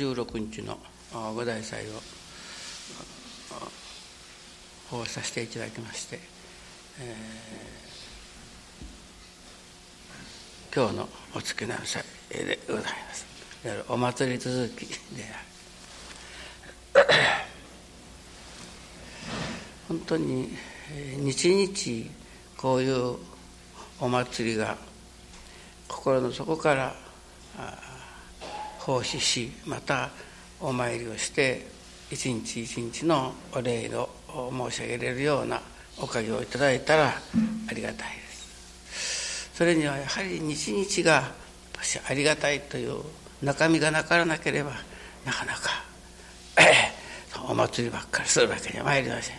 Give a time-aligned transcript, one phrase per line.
[0.00, 0.78] 16日の
[1.12, 1.90] 五大祭を
[4.88, 6.18] 奉させていただきまして、
[7.00, 13.26] えー、今日のお月南祭でございます。
[13.90, 14.96] お祭り続きで
[16.94, 17.06] ある。
[19.88, 20.56] 本当に
[21.18, 22.10] 日々
[22.56, 23.16] こういう
[24.00, 24.78] お祭りが
[25.86, 26.94] 心の底から
[28.90, 30.10] 奉仕しまた
[30.60, 31.64] お参りをして
[32.10, 34.08] 一日一日のお礼を
[34.68, 35.60] 申し上げれるような
[35.98, 39.50] おかげをいただいたらありがたいです。
[39.54, 41.30] それにはやはり日々が
[42.08, 43.00] ありがたいという
[43.42, 44.72] 中身がなからなければ
[45.24, 45.84] なかなか
[47.48, 49.36] お祭りばっかりするわけには参りません、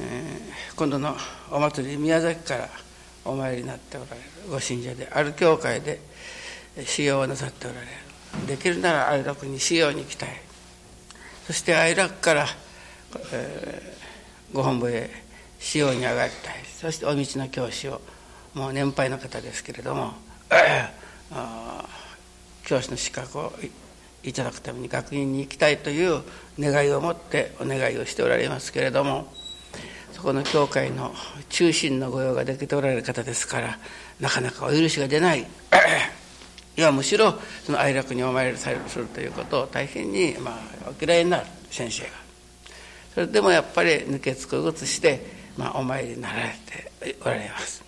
[0.00, 1.16] えー、今度の
[1.50, 2.68] お祭り宮崎から
[3.24, 6.00] お参りになっておられるご信者である教会で
[6.84, 7.86] 修行をなさっておられ。
[7.86, 8.08] る
[8.46, 10.28] できるなら愛楽に修行に行きたい。
[11.46, 12.46] そして愛楽から、
[13.32, 15.10] えー、ご本部へ
[15.58, 16.54] 修行に上がりたい。
[16.80, 18.00] そしてお道の教師を
[18.54, 20.12] もう年配の方ですけれども
[22.64, 23.52] 教師の資格を
[24.22, 26.22] いただくために学院に行きたいという
[26.58, 29.32] 願いを持ってお願いをしておられますけれども
[30.12, 31.14] そこの教会の
[31.48, 33.78] 中心の御用ができておられる方ですから
[34.20, 35.46] なかなかお許しが出ない。
[36.78, 37.34] いやむしろ
[37.64, 42.10] その愛楽にお参りされるするということを大変に、まあ、お嫌いになる先生が。
[43.14, 45.26] それでもやっぱり抜けつくぐつして、
[45.56, 46.54] まあ、お参りになられ
[47.00, 47.82] ておられます、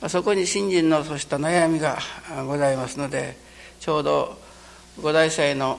[0.00, 1.98] まあ、そこに信心のそうした悩みが
[2.46, 3.36] ございますので
[3.78, 4.38] ちょうど
[5.02, 5.78] 五大祭の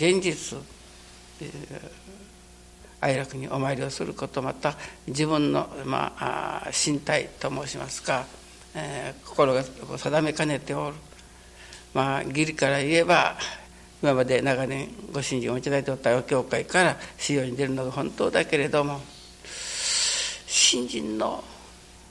[0.00, 0.56] 前日
[3.02, 4.76] 愛楽にお参りをすることまた
[5.06, 8.24] 自分の、まあ、身体と申しますか、
[8.74, 10.96] えー、心が定めかねておる
[11.94, 13.36] まあ義理から言えば
[14.02, 19.00] 今まで長年ご信心をいただいておった教会から使用に出るのが本当だけれども
[20.46, 21.42] 信心の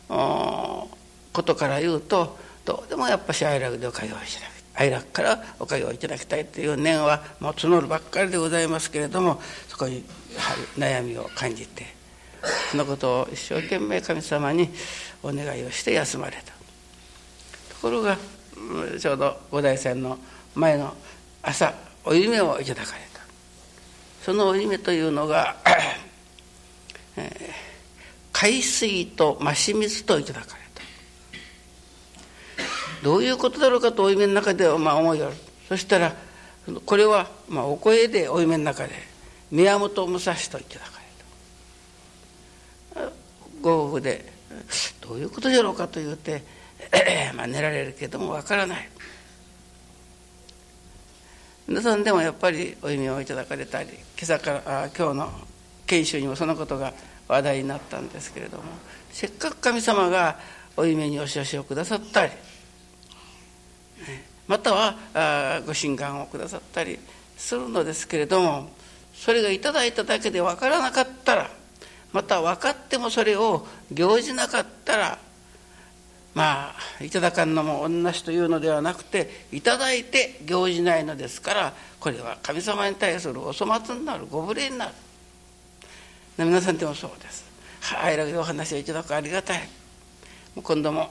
[0.09, 10.03] ことから言うとどうでもやっぱし愛楽でおかげをいただく愛楽からおかげをいただきたいという念はもう募るばっかりでございますけれどもそこに
[10.77, 11.85] 悩みを感じて
[12.71, 14.69] そのことを一生懸命神様に
[15.23, 16.53] お願いをして休まれた。
[17.73, 18.17] ところが
[18.99, 20.17] ちょうど五代線の
[20.55, 20.93] 前の
[21.41, 21.73] 朝
[22.03, 23.21] お夢をいただかれた。
[24.23, 25.55] そのお夢というのが、
[27.15, 27.53] えー、
[28.31, 30.81] 海水と増し水といただかれた。
[33.03, 35.35] どういうことだろうかとお夢の中でまあ思いがある。
[35.67, 36.15] そしたら
[36.85, 38.93] これはまあお声でお夢の中で
[39.51, 40.99] 宮本武蔵といただか
[42.95, 43.11] れた。
[43.61, 44.33] ご夫婦で
[45.01, 46.43] どういうことじゃろうかと言うて
[47.35, 48.89] まあ寝られるけどもわからない。
[51.67, 55.29] 皆さんでもやっぱりお弓をいただかれたり今朝からあ今日の
[55.85, 56.93] 研修にもそのことが
[57.27, 58.63] 話題になったんですけれども
[59.11, 60.39] せっかく神様が
[60.77, 62.31] お夢にお知らせをくださったり
[64.47, 66.99] またはあご神願をくださったり
[67.35, 68.69] するのですけれども
[69.13, 71.49] それがいただいただけで分からなかったら
[72.13, 75.19] また分かってもそれを行じなかったら
[76.37, 84.91] まあいただかんのも同じというのではなくていただいて行じないのですからこれは神様に対するお粗末になるご無礼になる。
[86.37, 87.43] 皆さんでもそうです。
[87.81, 89.67] はい楽でお話をいただくありがたい。
[90.61, 91.09] 今度も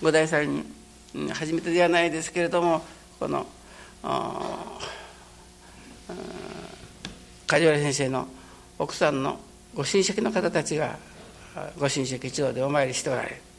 [0.00, 0.64] 五代さん
[1.12, 2.84] に初めてではないですけれども
[3.18, 3.44] この
[7.48, 8.28] 梶原先生の
[8.78, 9.40] 奥さんの
[9.74, 10.96] ご親戚の方たちが
[11.80, 13.49] ご親戚一同でお参りしておられる。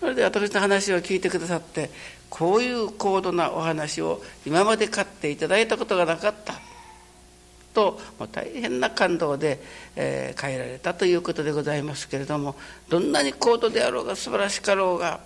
[0.00, 1.90] それで私の話を聞いてくださって
[2.30, 6.54] こういう高度なお話を今まで買っていただいたことがなかった。
[7.72, 9.62] ともう大変な感動で、
[9.94, 12.56] えー、変えられたということでございますけれども
[12.88, 15.20] どんなに高度であろうが素晴らしかろうが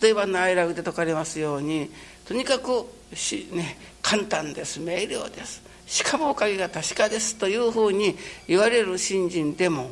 [0.00, 1.90] 例えば「ナイラグ」で説かれますように
[2.26, 4.78] とにかくし、ね、簡単です。
[4.78, 5.62] 明瞭です。
[5.86, 7.34] しかもおかげが確かです。
[7.34, 8.16] というふうに
[8.46, 9.90] 言われる信心でも、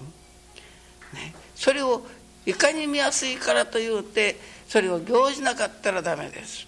[1.12, 2.06] ね、それを
[2.48, 4.36] いかに見やすいからというて
[4.68, 6.66] それを行じなかったらダメです、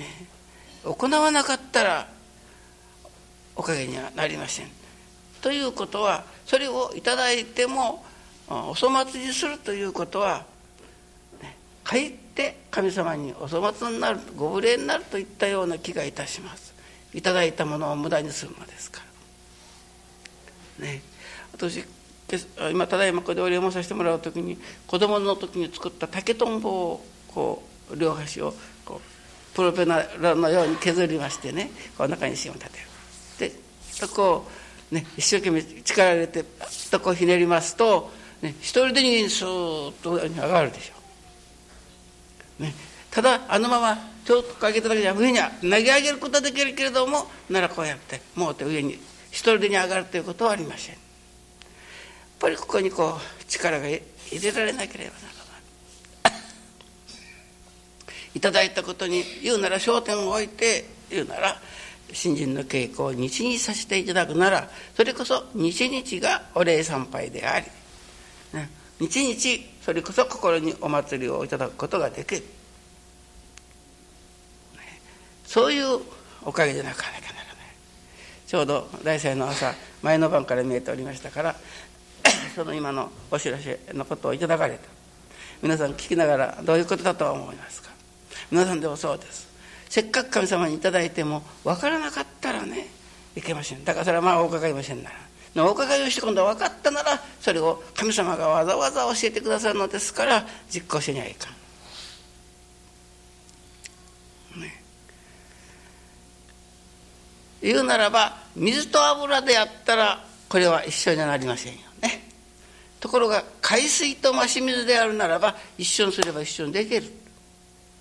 [0.00, 0.26] ね、
[0.82, 2.08] 行わなかったら
[3.54, 4.66] おかげにはなりません。
[5.40, 8.04] ということはそれを頂いても
[8.48, 10.44] お粗末にするということは、
[11.40, 16.74] ね、かえって神様にお粗末になるご無礼になるといったような気がいたします。
[17.12, 19.02] 頂いたものを無駄にするのですか
[20.80, 20.86] ら。
[20.86, 21.00] ね。
[21.52, 21.84] 私
[22.70, 28.54] 今ただいまここでお礼をさせてもらう時に子供の時に作った竹とんぼをこう両端を
[28.84, 33.50] こうプロペラのように削りましてねこの中に芯を立てる。
[33.50, 33.56] で
[33.90, 34.50] そこを、
[34.90, 38.10] ね、一生懸命力入れてパッとこうひねりますと、
[38.42, 40.94] ね、一人で人間スーッと上がるでしょ。
[42.60, 42.74] う、ね、
[43.10, 48.94] ただあのままちょっとかけただけじゃ上に投げ上げることはできるけれどもならこうやってもうて上に
[49.30, 51.03] 一人でに上がるということはありません。
[52.44, 54.02] ぱりここにこう力が入
[54.42, 55.20] れられなければな
[56.28, 56.40] らない。
[58.36, 61.62] いただいたことに言うなら焦点を置いて言うなら
[62.12, 67.66] 新人の稽古を日にさせていただくならそれこそ日々がお礼参拝であり、
[68.52, 68.68] ね、
[69.00, 72.44] 日々それこそ心にお祭りをいただくことができる。
[75.46, 76.00] そういう
[76.42, 77.54] おかげでなかなかならない。
[78.46, 81.56] ちょうど大祭の朝前の晩から見えておりましたから
[82.54, 84.80] その今のお知らせのことをいただかれた。
[85.62, 87.90] 皆さん聞きながらどういうことだと思いますか？
[88.50, 89.48] 皆さんでもそうです。
[89.88, 92.88] せっかく神様に頂いても分からなかったらね
[93.36, 93.84] いけません。
[93.84, 95.16] だからそれはまあお伺いませんなら。
[95.64, 101.48] お伺いをして今度は分かったならそれを神様がわざわざ教えてくださるのですから実行しにはいか
[104.56, 104.60] ん。
[104.60, 104.82] ね。
[107.62, 111.78] 言うならば水と油であったらこれは一緒にはなりませんよ。
[113.04, 117.02] ところが海水と増し水であるならば一緒にすれば一緒にできる。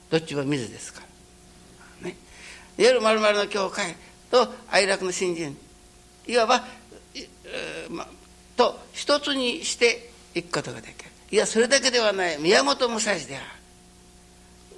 [0.09, 1.01] どっちも水ですか。
[2.01, 2.15] らね。
[2.77, 3.97] いわゆる丸々の教会
[4.31, 5.57] と愛楽の新人
[6.25, 6.63] いわば、
[7.15, 8.07] えーま、
[8.55, 11.11] と一つにしていくことができる。
[11.31, 12.39] いやそれだけではない。
[12.39, 13.45] 宮本武蔵である。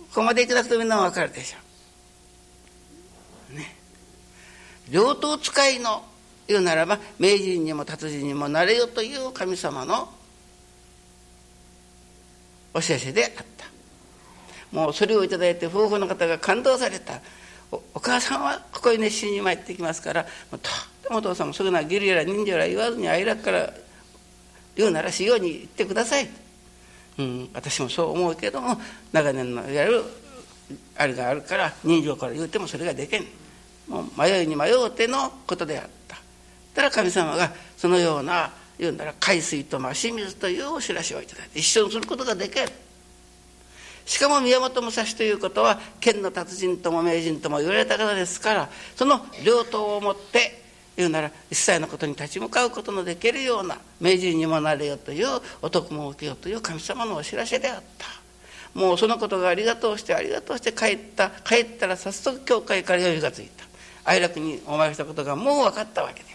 [0.10, 1.58] ここまでいただくとみんな分かるでしょ
[3.54, 3.58] う。
[3.58, 3.76] ね。
[4.90, 6.04] 両党使いの
[6.48, 10.15] 言うならば名人にも達人にもなれよという神様の
[12.76, 13.66] お知らせであった。
[14.72, 17.22] もうそれを頂いて夫婦の方が感動された。
[17.72, 20.74] お母さんはここに熱心に参ってきますからもうとっ
[21.04, 23.74] てもお父さんもそれな義理やら人情やら言わずに愛楽から
[24.76, 26.30] 言うならしように言ってください、
[27.18, 28.78] うん、私もそう思うけども
[29.12, 30.04] 長年のいわゆる
[30.98, 33.26] あれがあるから人情から言うてもそれができん。
[33.88, 36.18] もう迷いに迷うてのことであった。
[36.74, 42.68] たら神様がそのような言うなら海水と増し水というお知らせをいただいて一緒にすることができる。
[44.06, 50.62] しかも宮本武蔵ということは剣の達人とも名人とも言われた方ですからその両党をもって
[50.96, 55.28] 言うなら一切のことに立ち向かうことのできるような名人にもなれよという
[55.64, 58.06] お徳も受けよという神様のお知らせであった。
[58.80, 63.66] もうそのことがありがとうしてありがとうして帰った帰ったら早速教会から余裕がついた。
[64.06, 66.35] 哀楽にお参りしたことがもう分かったわけだよ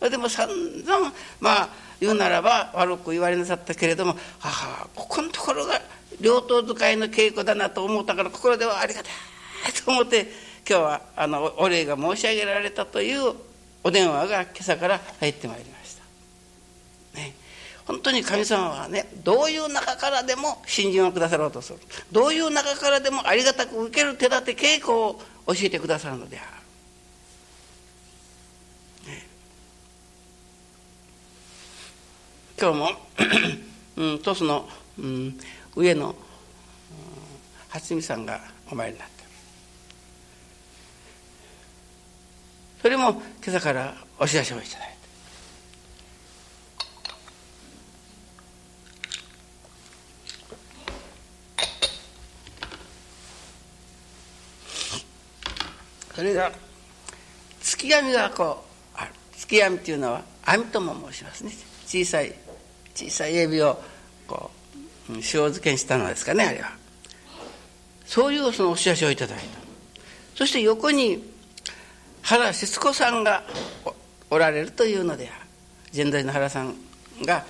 [0.00, 1.68] でも散々まあ
[2.00, 5.80] 言うならば悪く言われなさったけれども母はここのところが
[6.20, 10.28] 両党使いの稽古だなと思ったから心ではありがたいと思って
[10.68, 13.34] 今日はあのお礼が申し上げられたという
[13.82, 17.18] お電話が今朝から入ってまいりました。
[17.18, 17.34] ね
[17.86, 21.78] 本当に神様はねどういう中からでも信心をくださろうとする
[22.12, 26.57] どういう中からでもありがたく受ける手立て稽古を教えてくださるのである。
[32.60, 32.90] 今日も、
[33.96, 35.38] うん、鳥栖の、うん、
[35.76, 36.14] 上の、うん、
[37.68, 39.18] 初見さんがお参りになった
[42.82, 44.98] それも今朝からお知らせをいただいて。
[56.16, 56.50] それが
[57.60, 58.64] 月闇がこ
[58.96, 61.52] うある月闇っていうのは網とも申しますね。
[61.86, 62.47] 小さい
[62.98, 63.80] 小さい指を
[64.26, 64.50] こ
[65.08, 66.72] う塩漬けにしたのですかねあれは。
[68.04, 69.44] そういうそのお知らせをいただいた。
[70.34, 71.22] そして横に
[72.22, 73.44] 原節子さんが
[74.30, 75.30] おられるというので
[75.92, 76.74] 現代の原さん
[77.22, 77.44] が、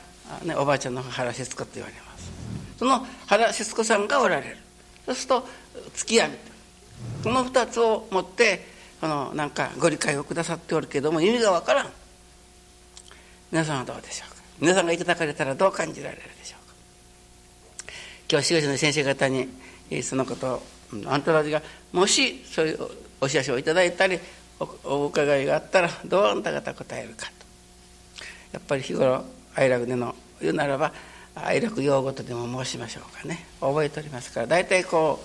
[0.45, 2.31] ね、おばあちゃんの原節子と言われます。
[2.78, 4.57] その原節子さんがおられる。
[5.07, 5.49] そうすると
[5.95, 6.35] 月闇
[7.25, 8.67] この2つを持って
[9.00, 11.90] このなんかご理解をくださっておるけども意味がわからん。
[13.50, 14.38] 皆さんはどうでしょうか？
[14.61, 16.75] 皆さんがいただかれたらどう感じられるでしょうか。
[18.31, 19.49] 今日志願者の先生方に
[20.03, 20.62] そのことを
[21.07, 21.62] あんたたちが
[21.93, 22.88] もしそういう
[23.21, 24.19] お知らせをいただいたり
[24.85, 27.33] お伺いがあったらどうあんた方答えるかと。
[28.53, 29.25] やっぱり日頃
[29.55, 30.93] 愛楽での言うならば
[31.35, 33.47] 愛楽用語とでも申しましょうかね。
[33.61, 34.47] 覚えておりますから。
[34.47, 35.23] 大体こ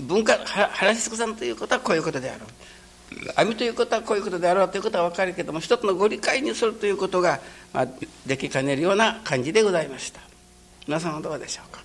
[0.00, 2.40] う文化原志子さんということはこういうことである
[3.36, 7.40] 網ということはこういうことであろうということは分かるけども一つのご理解にするということが、
[7.72, 7.86] まあ、
[8.26, 10.20] できかねるような感じでございました
[10.86, 11.82] 皆さんはどうでしょうか？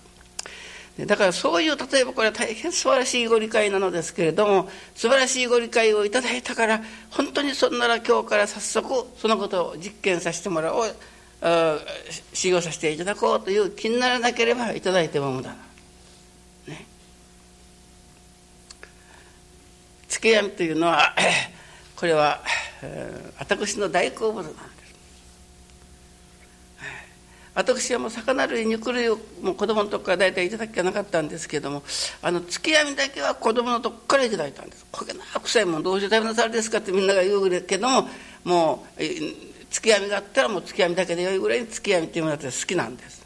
[1.08, 10.96] だからそういう例えばこれは大変素晴らしいご理解なのですけれども素晴らしいご理解をいただいたから本当にそんなら今日から早速そのことを実験させてもらおう
[12.34, 15.56] 修行させていただこうという気にならなければいただいても無駄な。
[20.14, 21.16] 月闇というのは
[21.98, 22.42] これは
[23.40, 24.64] 私の大好物なんです。
[27.56, 31.84] 私はもう魚類肉類をもう子供のとこから大体いただきがなかったんですけども
[32.24, 34.86] あの月闇だけは子供のとこからいただいたんです。
[34.92, 38.10] 焦げな臭いもんどうして食べなさるですかってみんなが言うけども
[38.44, 39.02] もう
[39.72, 43.24] 月闇があったらもう月闇だけでよいぐらいに月闇っていうものだって好きなんです。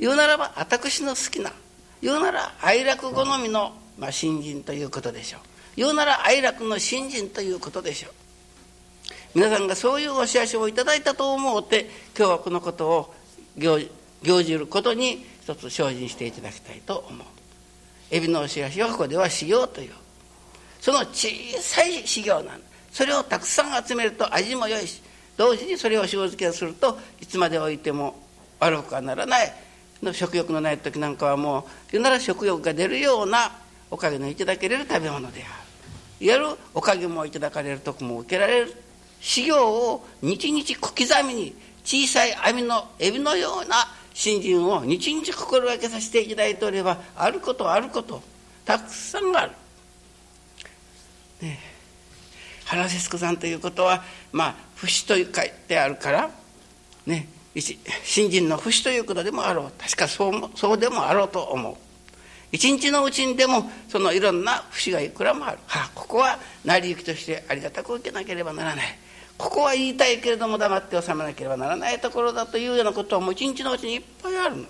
[0.00, 1.52] 言うならば私の好きな
[2.00, 5.57] 言うなら愛楽好みの、まあ、新人ということでしょう。
[5.78, 8.12] 言うなら愛楽の新人ということでしょう。
[9.36, 13.14] 皆さんがそういうお知らせをいただいたと思うて今日はこのことを
[13.56, 17.26] 行じることに一つ精進していただきたいと思う。
[18.10, 19.92] エビのお知らせはここでは修行という。
[20.80, 21.28] その小
[21.60, 22.60] さい修行なん
[22.92, 25.00] それをたくさん集めると味も良いし
[25.36, 28.18] 同時にそれを塩漬けするといつまで置いても
[28.58, 29.54] 悪くはならない。
[30.02, 33.52] の食欲のない時なんかはもう言うなら食欲が出るような
[33.90, 35.67] おかげのいただけれる食べ物である。
[36.20, 36.46] いわゆる。
[36.74, 38.74] おかげもいただかれる時も受けられる。
[39.20, 48.22] 修行を日々小刻みに小さい網のエビのような新人を日々心がけさせていただいておればあることあること。
[48.64, 49.52] たくさんある。
[51.40, 51.58] ね
[52.66, 55.24] 原節子さんということはまあ節と書い
[55.66, 56.30] てあるから。
[57.06, 57.28] ね
[58.04, 59.72] 新人の節ということでもあろう。
[59.78, 61.76] 確かそうそうでもあろうと思う。
[62.50, 68.86] 一日のうちにでもそのいろんな節がいくらもあるはあここは成り行きとしてありがたく受けなければならない
[69.38, 74.64] ここは言いたいけれども黙って収めなければならないところだというようなことはもう一日のうちにいっぱいあるの。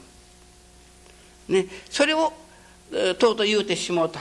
[1.49, 2.35] ね、それを
[3.19, 4.21] とうとう言うてしもうた。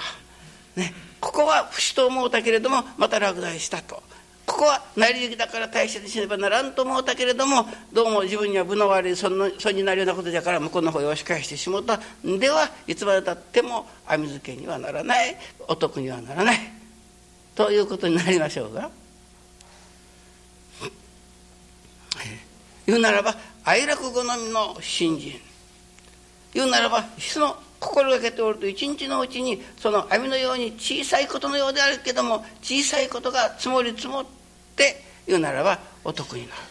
[0.78, 4.02] ね、ここは不死と思うたけれどもまた落第したと。
[4.48, 12.00] ここは成り行きだから大切にしねばならんと思うたけれどもどうも自分には分の悪い損の損になるようなことじゃから向こうの方へ押し返してしもうた。
[12.24, 15.36] ではいつまでたっても網付けにはならない。
[15.68, 16.58] お得にはならない。
[17.56, 18.90] ということになりましょうが。
[22.88, 23.36] 言うならば
[23.66, 25.34] 愛楽好みの信心
[26.54, 34.37] 言うならばその心がけておると一日のうちにその網のように小さいことのようであるけども小さいことが積もり積もって
[34.78, 36.62] って言うならばお得になる。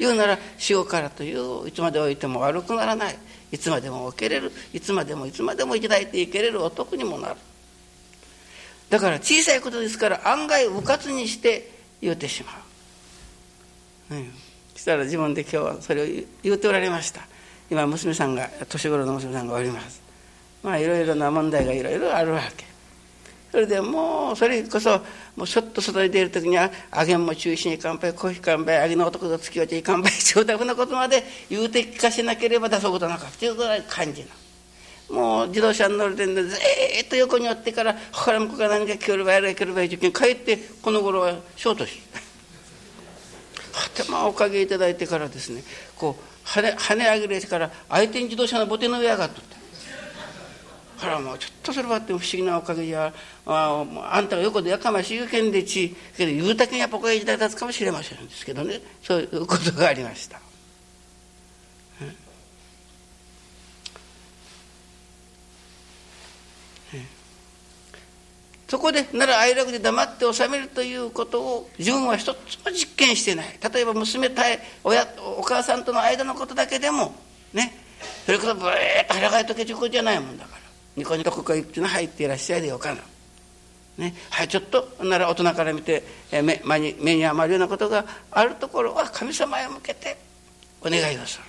[0.00, 3.18] 言うなら塩からといういつまで置いても悪くならない。
[3.52, 4.50] いつまでも置けれる。
[4.72, 6.62] いつまでもいつまでもいただいていけれる。
[6.64, 7.36] お得にもなる。
[8.88, 11.70] だから小さいことですから案外うかつにして
[12.00, 12.50] 言うてしま
[14.10, 14.32] う、うん。
[14.74, 16.06] したら自分で今日はそれを
[16.42, 17.20] 言うておられました。
[17.70, 20.02] 今娘さんが年頃の娘さんがおります。
[20.62, 22.69] まあいろいろな問題がいろいろあるわけ。
[23.50, 25.00] それでもうそれこそ
[25.36, 34.24] もうちょっと外に出る時には揚げんも中心に乾杯コーヒー乾杯揚げの男と付き合って乾杯長卓なことまで言うて聞かせなければ出そうことなかったというぐらい感じ
[35.10, 42.00] のもう自動車に乗る点でずっと横に寄ってから他の向こうから何か聞こえればやらければいい時に帰ってこの頃はショートし。
[43.72, 45.62] 頭をおかげいただいてからですね
[45.96, 49.59] こう跳ね跳ね上げれてから相手に自動車のボテの上上がっとった。
[51.00, 53.12] ほらもうちょっとそれはって不思議なおかげや
[53.46, 58.80] ああんたが横でやかましい言うけんでちけど言うたけんやっぱこれいただくかもしれませんですけどね。
[59.02, 60.40] そういうことがありました。
[68.68, 73.58] そこでなら愛楽で黙って収めるということを自分は一つも実験してない。
[73.72, 77.12] 例えば娘対親お母さんとの間のことだけでも
[77.52, 77.74] ね。
[78.24, 80.59] それこそブーッと腹がいとけちゅうこじゃないもんだから。
[80.96, 83.00] ニコニコここ行くの入っていらっしゃいでよかな。
[83.98, 90.16] ね、はいちょっとなら大人から見て目目に目に余るようなことがあるところは神様へ向けて
[90.80, 91.44] お願いをする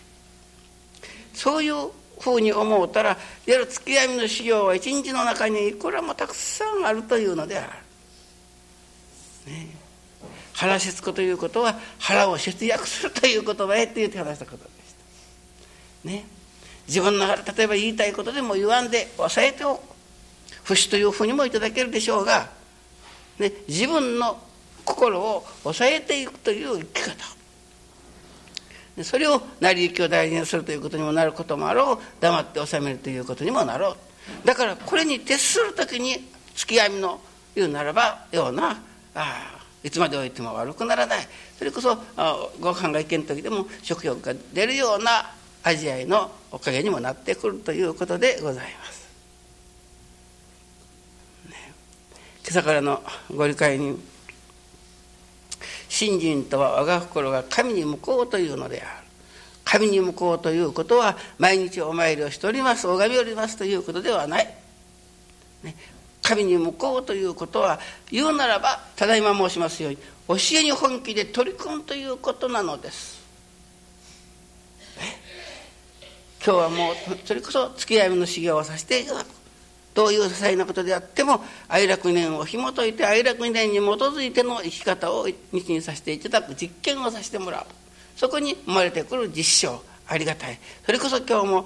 [1.33, 9.51] そういうふうに思うたらいわゆる月闇の修行は一日の中にいくらもたくさんあるというのである。
[9.51, 9.67] ね、
[10.53, 14.93] 腹しつこということは腹を節約するという言葉へって言って話したことでし
[16.03, 16.09] た。
[16.09, 16.25] ね、
[16.87, 19.81] 自分の例えば言いたいことでも言わんで抑えておく
[20.63, 22.49] 節というふうにもいただけるでしょうが、
[23.39, 24.39] ね、自分の
[24.85, 27.41] 心を抑えていくという生き方。
[29.03, 31.97] それを成り行きを大事にするということにもなることもあろう。
[32.19, 33.91] 黙って収めるということにもなろ
[34.43, 34.47] う。
[34.47, 37.21] だからこれに徹する時に月闇の
[37.55, 38.81] 言うならばような
[39.15, 41.27] あいつまでおいても悪くならない。
[41.57, 41.95] それこそ
[42.59, 45.31] ご飯がいけん時でも食欲が出るような
[45.63, 49.09] 味わいのおかげにもなってくるということでございます。
[51.49, 51.73] ね、
[52.43, 53.01] 今朝からの
[53.35, 53.99] ご理解に
[55.87, 59.01] 信心とは我が心が神に向こうというのである。
[59.63, 62.87] 神に向こうということは毎日お参りをしております。
[62.87, 64.53] 拝みおりますということではない、
[65.63, 65.75] ね、
[66.21, 67.79] 神に向こうということは
[68.11, 73.20] 言うならばただいま申しますように教えに本気で取り組むということなのです。
[76.43, 79.27] 今日はもうそれこそ月闇の修行をさせていただく
[79.93, 85.37] どういう些細なことであっても愛楽念を紐解いて愛楽念に基づいての生き方を日
[85.73, 87.65] にさせていただく実験をさせてもらう。
[88.15, 91.65] そこに生まれてくる実証ありがたいそれこそ今日も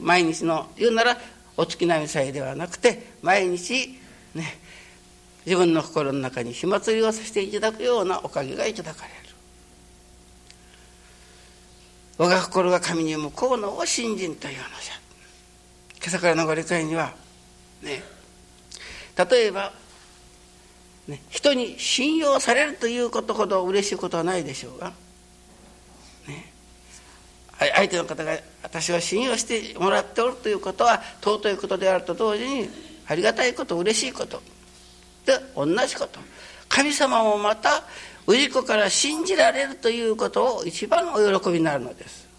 [0.00, 1.18] 毎日の言うなら
[1.56, 3.98] お月並みさえではなくて毎日
[4.34, 4.58] ね
[5.44, 9.10] 自分の心の中に火祭りをさせていただくようなおかげがいただかれ。
[9.10, 9.19] る
[12.20, 14.94] 我が心が神に向こうのを信心というのじゃ。
[15.96, 17.14] 今朝からのご理解には
[17.80, 18.02] ね
[19.30, 19.72] 例えば、
[21.08, 24.92] ね、人に信用されるということほど嬉しいことはないでしょうが、
[26.28, 26.52] ね、
[27.58, 32.68] 相手の方が私は信用してもらっておるということは尊いことであると同時に
[33.06, 34.42] ありがたいこと嬉しいこと
[35.24, 36.20] で同じこと。
[36.68, 37.82] 神様もまた
[38.26, 42.30] 氏子から信じられるということを一番お喜びになるのです。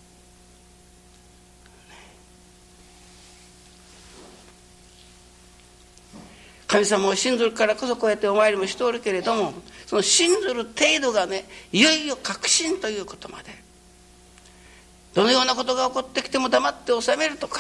[6.72, 9.54] 神様を信ずるからこそこうやってお参りもしておるけれども
[9.86, 13.52] その信ずる程度がねいよいよ確信ということまで
[15.14, 17.60] どのようなことが起こってきても黙って収めるとか、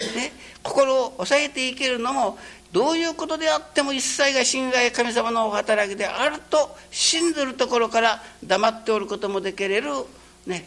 [0.00, 2.38] ね、心を抑えていけるのも
[2.74, 9.90] どういうことであっても一切が信頼神様のお働きであると信ずるところから黙っておることもできれる
[10.44, 10.66] ね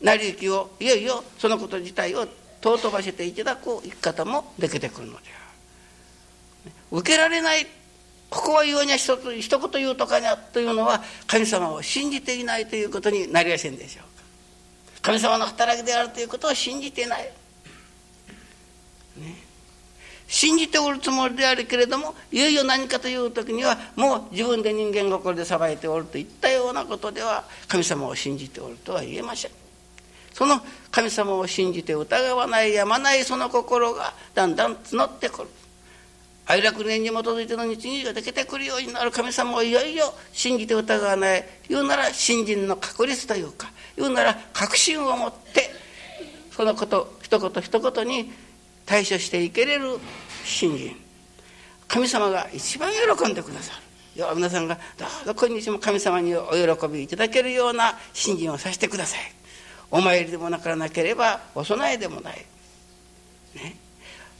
[0.00, 2.26] 成り行きをいよいよそのこと自体を
[2.62, 6.72] 尊ばせていただく生き方もできてくるのである。
[6.90, 7.66] 受けられない
[8.30, 14.24] ここは言うには一つ一言言うとかにゃというのは神様を信じていないということになりやせんでしょうか。
[15.02, 17.24] 神様の働きであるということを信じていない、
[19.18, 19.51] ね、
[20.32, 29.50] 信じておるつもりであるけれどもいよいよ何かという時にはもう自分で人間心で裁いておるといったようなことでは神様を信じておるとは言えません。
[30.32, 30.58] その
[30.90, 35.48] 神様を信じて疑わないやまないその心がだんだん募ってくる。
[36.46, 39.10] 愛楽念に基づいての日義ができてくるようになる。
[39.10, 41.44] 神様をいよいよ信じて疑わない。
[41.68, 45.70] 言うなら信心の確率というか言うなら確信を持って
[46.50, 48.32] そのこと一言一言に
[48.86, 49.98] 対処していけれる
[50.44, 50.96] 信心。
[51.88, 53.82] 神様が一番喜んでくださる。
[54.36, 59.20] 皆さんがどうぞ今日も神様にお喜びいただけるような信心をさせてください。
[59.90, 62.46] お参りでもなからなければお供えでもない、
[63.54, 63.76] ね、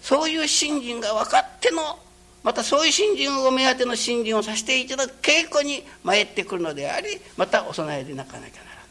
[0.01, 1.99] そういう信心が分かっての
[2.43, 8.87] またそういう信心を目当ての信心をさせていただく稽古に参ってくるのでありまたお供えでなかなきゃならない。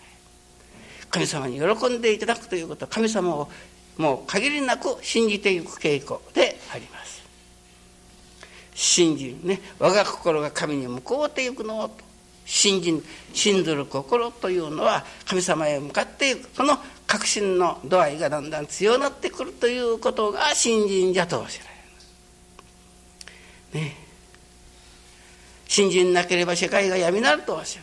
[1.09, 2.85] 神様に喜んでいただくということ。
[2.85, 3.49] は神様を
[3.97, 7.21] もう限りなく信じていく傾向であります。
[8.73, 9.61] 信じるね。
[9.79, 12.11] 我が心が神に向こうていくのと。
[12.45, 13.01] 信じ
[13.33, 16.49] 信ずる心というのは神様へ向かっていく。
[16.53, 16.77] その
[17.07, 22.07] 確信の度合いがだんだん強なってくるということが信心じゃとおしられます。
[23.75, 23.95] ね。
[25.67, 27.81] 信心なければ世界が闇になるとおっしゃ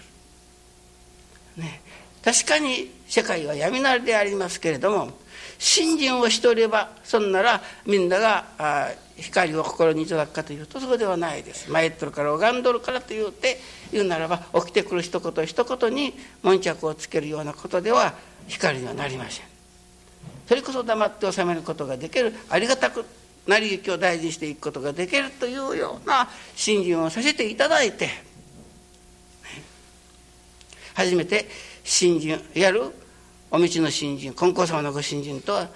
[1.57, 1.65] る。
[1.65, 1.81] ね。
[2.25, 5.13] 確かに世界は闇なりでありますけれども
[5.59, 11.71] 信心をしておればそんならみんなが光を心にいただくかというとそうではないです。
[11.71, 13.59] 参っとるから拝んどるからと言うて
[13.91, 18.15] 言うならば起きてくる一言一言に悶着をつけるようなことでは
[18.47, 19.47] 光にはなりません。
[20.47, 23.05] それこそ黙って収めることができるありがたく
[23.47, 28.09] 成り行きを大事にしていくことができるというような信心をさせていただいて
[30.95, 31.49] 初めて
[31.89, 32.83] 信心やる
[33.51, 35.69] お道の信心金光様のご信心とは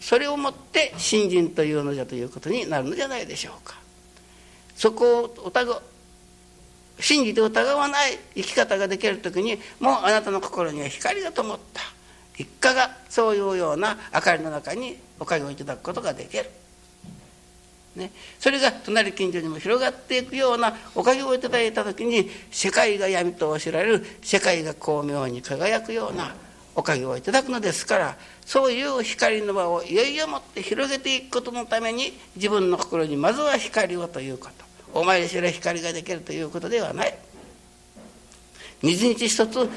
[0.00, 3.76] それをもって信心というのじゃということになるのじゃないでしょうか。
[4.74, 5.82] そこを疑う
[7.00, 11.82] 信じて疑わない生き方ができる時にもうあなたの心には光が灯った。
[12.38, 16.48] 一家がそういうような明かりの中におかげをいただくことができる、
[17.98, 26.34] ね、それが隣近所にも広がっていくようなおかげをいただいた時に世界が闇と知られる世界が巧妙に輝くような
[26.74, 34.68] おかげをいただくのですからそういう光の場をいよいよもって広げていくことのために自分の心にまずは光をということ。
[34.94, 37.18] お前にすれ光ができるということではない。
[38.80, 39.70] 日々一つ、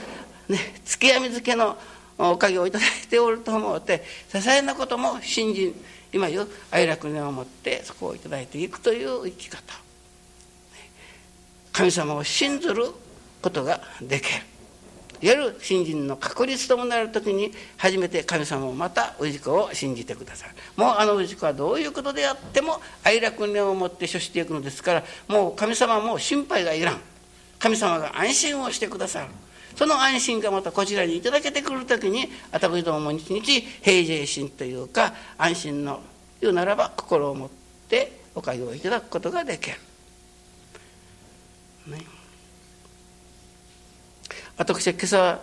[0.48, 1.78] ね、月闇漬けの
[2.18, 5.74] おかげをいただいておると思うて些細なことも信じ
[6.14, 9.62] 今言う愛楽念を持ってそこをいいていくという生き方。
[11.72, 12.86] 神様を信ずる
[13.42, 14.52] ことができる。
[15.22, 20.54] いわゆる信心の確率ともなる時に初めて神様をまた氏子を信じてくださる。
[20.76, 27.02] もうあの氏子はどういうことであっても愛楽念を持って処していくのですからもう神様も心配がいらん。
[27.60, 29.28] 神様が安心をしてくださる。
[29.76, 36.02] その安心がまたこちらにいただけてくる時に私どもも日々平静心というか安心の
[36.40, 37.50] 言うならば心を持っ
[37.88, 39.78] ておかげをいただくことができる。
[41.88, 42.22] ね。
[44.58, 45.40] 私は今朝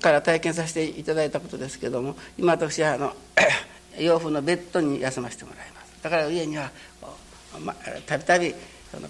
[0.00, 3.16] から体験させていただいたことですけども今私はあの
[3.98, 6.02] 洋風のベッドに休ませてもらいます。
[6.02, 6.70] だから家には
[8.06, 8.54] たびたび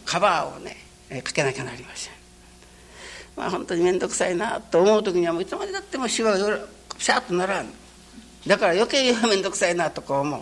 [0.04, 0.76] カバーをね
[1.22, 2.17] かけなきゃなりません。
[3.38, 6.58] まあ本当に面倒くさいなと思う時にはもういつまでたってもしわが
[6.98, 7.66] ピシャッとならん
[8.46, 10.40] だから余計面倒くさいなとか思う。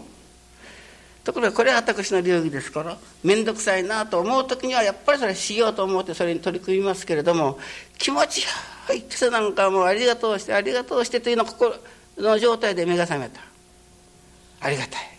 [1.22, 7.58] ところがこれは私の流儀ですから面倒くさいなと思う時にはやっぱりそれしようと思ってそれに取り組みますけれども
[7.98, 8.46] 気持ち
[8.88, 11.74] がいってなんかもうありがとうしてありがとうしてというの心
[12.16, 13.40] の状態で目が覚めた。
[14.60, 15.16] ありがたい。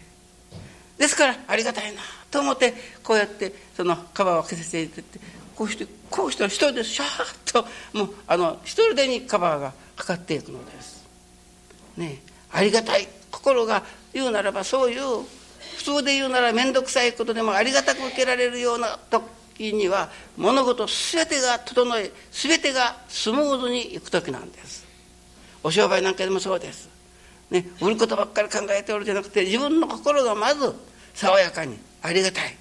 [0.97, 5.19] ですからありがたいなと思ってこうやってそのカバーを開けさせていって
[5.57, 7.67] こうしてこうしたら一人でシャーッと
[7.97, 11.03] もうあの一人でにカバーがかかっていくのです。
[11.97, 15.01] ねありがたい心が言うならばそういう
[15.77, 24.85] 普通で言うなら面倒くさいことでもありがたく受けられるような時には物事全てが整え全てがスムーズにいく時なんです。
[25.63, 26.87] お商売なんかでもそうです、
[27.49, 30.73] ね、売ることばっかり考えておるじゃなくて自分の心がまず
[31.15, 32.55] 爽やかにありがたい。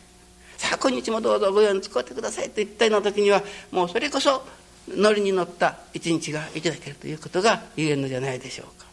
[0.66, 4.44] さあ今日もどうぞご用に使ってくださいといったような時にはもうそれこそ
[4.88, 8.87] ノリに乗った一日がいただけるということが言えるのじゃないでしょうか。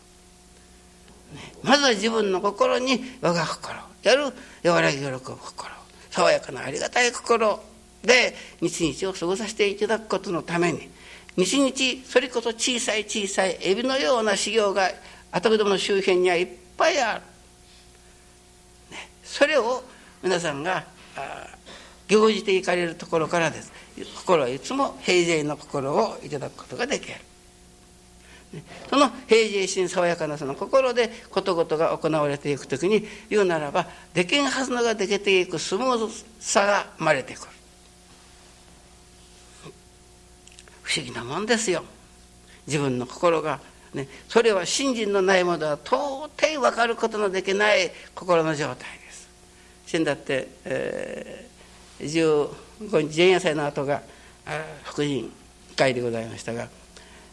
[1.63, 4.33] まずは自分の心に我が心やる
[4.63, 5.71] 和らぎ喜ぶ心
[6.11, 7.59] 爽やかなありがたい心
[8.03, 10.89] で日々を過ごさせていただくことのために
[11.37, 14.91] 日々それこそ小さい小さいエビのような修行が
[15.31, 17.21] 跡どもの周辺にはいっぱいある、
[18.91, 19.83] ね、それを
[20.21, 21.47] 皆さんがあ
[22.07, 23.71] 行じていかれるところからです。
[24.15, 27.15] 心はいつも平静の心をいただくことができる。
[28.89, 37.47] その平静心爽やかなその心でことごとが行われていく時に言うならばできんはずのができていくスムーズさが生まれてくる。
[40.83, 41.83] 不思議なもんですよ。
[42.67, 43.59] 自分の心が
[43.93, 49.29] ねそれは信心のないものは到底分かることのできない心の状態です。
[49.87, 51.52] 死んだって、えー、
[51.99, 52.49] 15
[53.09, 54.01] 日前夜祭の後が
[54.83, 55.31] 福神
[55.75, 56.67] 会でございましたが、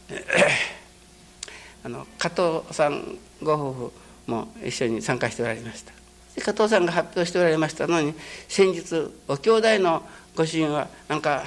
[1.84, 3.72] あの加藤さんご夫
[4.26, 5.92] 婦も一緒に参加しておられました。
[6.40, 8.14] 加藤さんが発表しておられましたのに
[8.48, 10.02] 先日お兄弟の
[10.36, 11.44] ご主人はなんか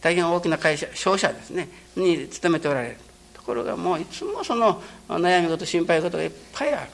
[0.00, 2.96] 大変大きな会社商社ですねに勤めておられる。
[3.34, 6.90] ところがもういつもその悩み事心配事がいっぱいある。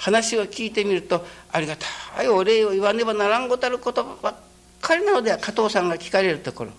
[0.00, 2.28] 話を聞いてみるとありがたい。
[2.28, 4.34] お礼を言わねばならんごたることばっ
[4.80, 6.70] かりなのでは加藤さんが聞かれるところ。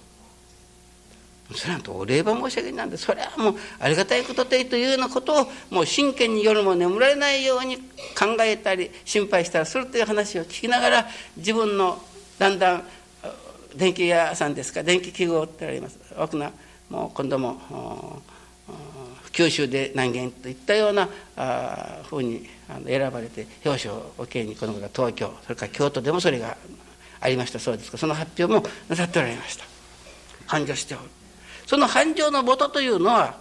[1.53, 12.01] それなんとお礼ば申し訳なんでそれはもうありがたいことでというようなことをもう真剣に夜も眠られないように考えたり心配したりするという話を聞きながら自分の
[12.39, 12.83] だんだん
[13.75, 15.99] 電気屋さんですか電気器具を売っております。
[16.17, 16.51] 大きな
[16.89, 18.21] もう今度も
[19.31, 26.57] 九州で何件といったようなあふうにあの選ばれて表彰を受けにこの子が東京それから京都でもそれが
[27.19, 29.65] ありましたそうですかその発表もなさっておられました。
[30.47, 31.03] 繁盛しておる。
[31.65, 33.37] その繁盛のもとというのは、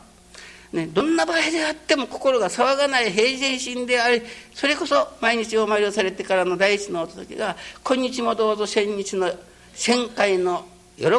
[0.73, 4.23] ね、どんな場合であっても心が騒がない平静心であり
[4.55, 9.33] それこそ毎日お参りをされてからの第一のお届けが今日もどうぞ千日の
[9.75, 10.65] 千回の
[10.97, 11.11] 喜び。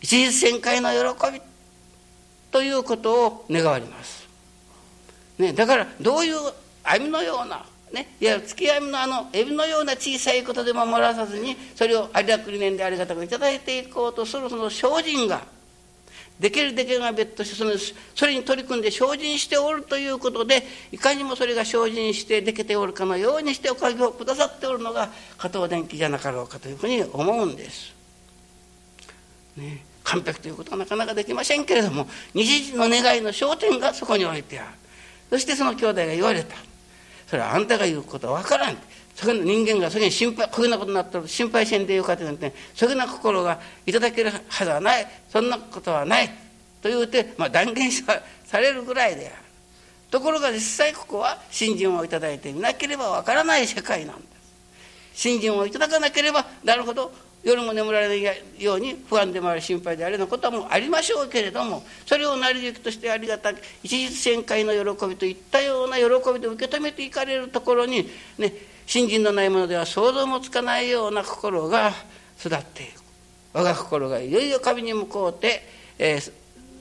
[0.00, 1.49] 一日千回の喜び。
[2.50, 4.28] ということを願われます。
[5.38, 6.36] ね、だからどういう
[6.84, 15.42] 網のようなね、いや月闇のあのエビのような小さいことでも漏らさずにそれをありがくり念でありがたく頂いていこうとするその精進が
[16.38, 17.72] できるできるが別としてその
[18.14, 27.92] それに取り組んで精進しておるということでいかにもそれが精進してできておるかのようにしておかげをくださっておるのが加藤電気じゃなかろうかというふうに思うんです。
[29.56, 34.68] ね、完璧ということはなかなかできませんけれども日時の願いの焦点がそこに置いてある。
[35.30, 36.56] そしてその兄弟が言われた。
[37.26, 38.76] それはあんたが言うことは分からん。
[39.14, 45.06] そげな人間がそげに心配こういうなことになったら心配せんでよかってなんてそげな心がいただけるはずはない。
[45.28, 46.30] そんなことはない。
[46.82, 48.22] というて、まあ、断言さ
[48.58, 49.50] れるぐらいである。
[50.10, 68.52] ところが実際ここは信心をいただいてみなければわからない世界なんです信心をいただかなければなるほど夜も眠られないように不安でもあり心配であるようなこともありましょうけれどもそれを成り行きとしてありがたく一日旋回の喜びといったような喜びで受け止めていかれるところにね
[68.86, 71.92] 信心のないものでは想像もつかないような心が
[72.44, 72.92] 育っている
[73.52, 75.62] 我が心がいよいよ神に向こうて、
[75.98, 76.32] えー、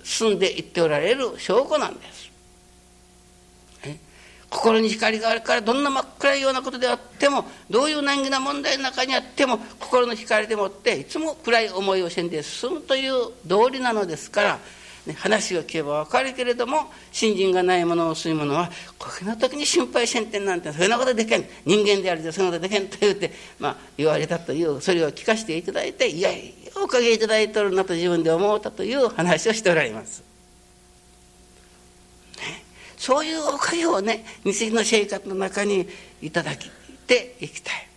[0.04, 2.19] 進んでいっておられる証拠なんです。
[4.50, 14.60] 心に光があるからどんな真っ暗いようなことであってもどういう難儀な問題の中にあっても心の光でもっていつも暗い思いをせんで進むという道理なのですから、
[15.06, 30.29] ね、話を聞けば分かるけれども信心がないものを吸いものはこういう時に心配せんてんなんてそんなことできん人間であるでそんなことできんと言うて、まあ、言われたというそれを聞かせていただいていやいやおかげいただいておるなと自分で思うたという話をしておられます。
[33.00, 35.88] そういうおかげをね日の生活の中に
[36.22, 36.70] いただき
[37.08, 37.88] ていきたい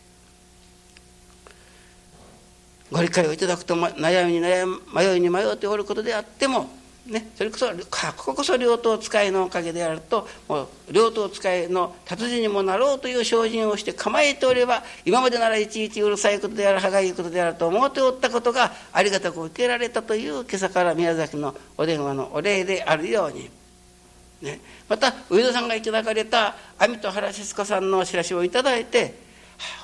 [2.91, 6.71] ご理解をいただくと悩みに悩み迷いに迷っておることであっても
[7.07, 7.75] ね、それこそこ
[8.17, 23.62] ここそ両党使いのおかげであるともう両党使いの達人にもなろうという精進をして構えておれば今までならいちいちうるさいことである歯がゆいことであると思っておったことがありがたく受けられたという今朝から宮崎のお電話のお礼であるように。
[24.43, 29.15] ね、また上田さんがいただかれた網と原節子さんのお知らしをいただいて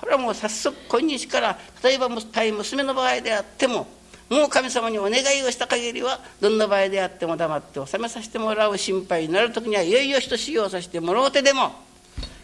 [0.01, 3.87] これはもう早速今日から例えば対娘の場合であっても
[4.29, 11.73] もう神様にお願いをした限りはどんな場合であっても黙って収めさせてもらう心配になる時にはいよいよ人修行させてもらうてでも、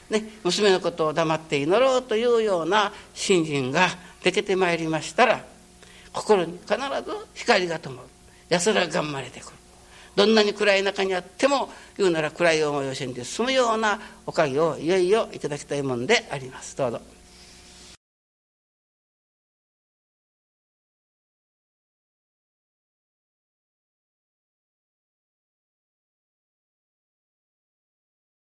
[0.09, 3.88] ね、娘のことを黙って祈ろうというような信心が
[4.22, 5.44] できてまいりましたら
[6.12, 6.79] 心に必ず
[7.35, 7.98] 光が灯る。
[8.48, 9.63] 安ら頑張れてくる。
[10.16, 17.13] どんなに暗い中にあっても言うなら暗い思いをしんで済むようなおかげをいよいよいただきたいもんでありますどうぞ。